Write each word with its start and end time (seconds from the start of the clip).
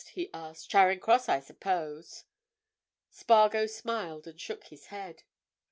he 0.13 0.33
asked. 0.33 0.67
"Charing 0.67 0.99
Cross, 0.99 1.29
I 1.29 1.39
suppose!" 1.39 2.23
Spargo 3.11 3.67
smiled 3.67 4.25
and 4.25 4.41
shook 4.41 4.63
his 4.63 4.87
head. 4.87 5.21